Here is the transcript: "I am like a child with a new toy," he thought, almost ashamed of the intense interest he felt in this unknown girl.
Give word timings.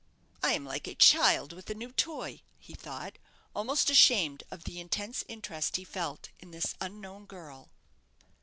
"I 0.41 0.53
am 0.53 0.65
like 0.65 0.87
a 0.87 0.95
child 0.95 1.53
with 1.53 1.69
a 1.69 1.75
new 1.75 1.91
toy," 1.91 2.41
he 2.57 2.73
thought, 2.73 3.19
almost 3.55 3.91
ashamed 3.91 4.41
of 4.49 4.63
the 4.63 4.79
intense 4.79 5.23
interest 5.27 5.75
he 5.75 5.83
felt 5.83 6.29
in 6.39 6.49
this 6.49 6.73
unknown 6.81 7.27
girl. 7.27 7.69